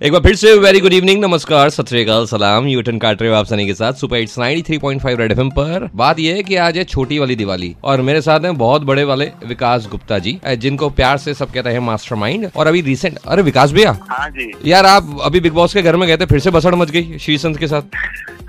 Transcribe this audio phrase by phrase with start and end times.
[0.00, 1.88] एक बार फिर से वेरी गुड इवनिंग नमस्कार सत
[2.30, 5.88] सलाम। यूटन काट रहे हो आप सनी के साथ सुपर इट्स 93.5 रेड एफएम पर।
[5.94, 9.04] बात यह है कि आज है छोटी वाली दिवाली और मेरे साथ हैं बहुत बड़े
[9.04, 13.42] वाले विकास गुप्ता जी जिनको प्यार से सब कहते हैं मास्टरमाइंड और अभी रिसेंट अरे
[13.42, 16.40] विकास भैया। हाँ जी। यार आप अभी बिग बॉस के घर में गए थे फिर
[16.40, 17.98] से बसड़ मच गई श्रीसंत के साथ।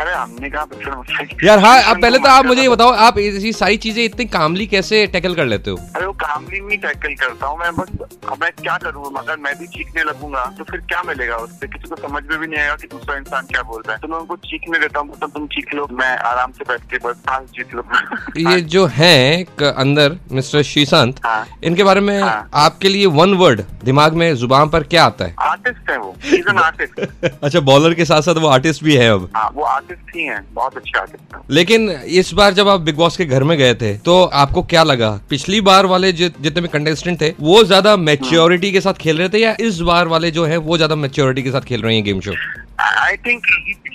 [0.02, 0.66] अरे हमने कहा
[1.44, 4.68] यार हाँ अब पहले तो आप मुझे ये बताओ आप ये सारी चीज़ें इतनी कामली
[4.68, 5.78] कैसे टैकल कर लेते हो?
[5.96, 7.90] अरे कामली नहीं टैकल करता हूँ मैं बस
[8.42, 9.06] मैं क्या करूँ?
[9.18, 11.68] अगर मैं भी चीखने लगूँगा तो फिर क्या मिलेगा उससे?
[11.68, 14.08] किसी को समझ में भी नहीं आएगा कि दूसरा इंसान क्या बोल रहा है। तो
[14.08, 17.16] मैं उनको चीखने देता हूँ तो तुम चीख लो मैं आराम से बैठ के बस
[17.30, 17.84] सांस जीत लो।
[18.50, 23.62] ये जो है अंदर मिस्टर श्रीसंत हाँ। इनके बारे में हाँ। आपके लिए वन वर्ड
[23.84, 25.36] दिमाग में ज़ुबान पर क्या आता है?
[25.40, 29.30] आर्टिस्ट है वो इज़ आर्टिस्ट अच्छा बॉलर के साथ साथ वो आर्टिस्ट भी है अब।
[29.36, 31.90] हाँ वो आर्टिस्ट ही है बहुत अच्छे आर्टिस्ट लेकिन
[32.22, 35.10] इस बार जब आप बिग बॉस के घर में गए थे तो आपको क्या लगा?
[35.30, 39.40] पिछली बार वाले जितने भी कंटेस्टेंट थे, वो ज़्यादा मेच्योरिटी के साथ खेल रहे थे
[39.40, 42.20] या इस बार वाले जो है, वो ज़्यादा मेच्योरिटी के साथ खेल रहे हैं गेम
[42.22, 42.34] शो
[42.82, 43.44] आई थिंक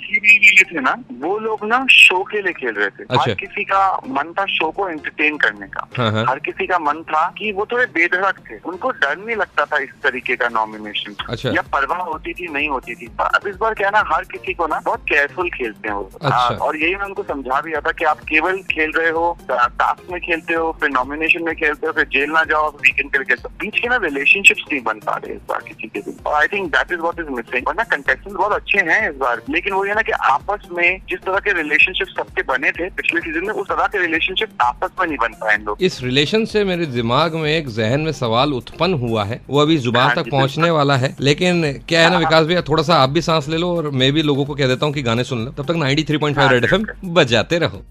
[0.09, 3.63] ये थे ना वो लोग ना शो के लिए खेल रहे थे। अच्छा। हर किसी
[3.63, 7.27] का मन था शो को एंटरटेन करने का। हाँ, हाँ। हर किसी का मन था
[7.37, 11.49] कि वो थोड़े बेधड़क थे। उनको डर नहीं लगता था इस तरीके का नॉमिनेशन अच्छा।
[11.49, 14.67] या परवाह होती थी नहीं होती थी। अब इस बार क्या ना हर किसी को
[14.67, 18.05] ना बहुत केयरफुल खेलते हैं अच्छा। हाँ, और यही मैं उनको समझा भी था कि
[18.05, 22.07] आप केवल खेल रहे हो टास्क में खेलते हो फिर नॉमिनेशन में खेलते हो फिर
[22.13, 25.15] जेल ना जाओ वीकेंड के लिए खेलते हो। बीच के ना रिलेशनशिप्स नहीं बन पा
[25.15, 27.83] रहे इस बार किसी के भी। और I think that is what is missing वरना
[27.95, 31.53] कंटेस्टेंट बहुत अच्छे हैं इस बार लेकिन वो ना कि आपस में जिस तरह के
[31.53, 35.33] रिलेशनशिप सबके बने थे पिछले सीज़न में उस तरह के रिलेशनशिप आपस में नहीं बन
[35.41, 39.41] पाए लोग। इस रिलेशन से मेरे दिमाग में एक जहन में सवाल उत्पन्न हुआ है।
[39.49, 42.83] वो अभी ज़ुबान हाँ तक पहुँचने वाला है। लेकिन क्या है ना विकास भैया थोड़ा
[42.83, 45.01] सा आप भी सांस ले लो और मैं भी लोगों को कह देता हूँ कि
[45.01, 47.83] गाने सुन लो। तब तक 93.5 रेड एफएम बजाते रहो।